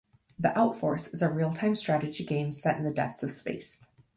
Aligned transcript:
"The 0.39 0.47
Outforce" 0.57 1.13
is 1.13 1.21
a 1.21 1.29
real-time 1.29 1.75
strategy 1.75 2.25
game 2.25 2.53
set 2.53 2.75
in 2.75 2.83
the 2.85 2.91
depths 2.91 3.21
of 3.21 3.29
space. 3.29 3.87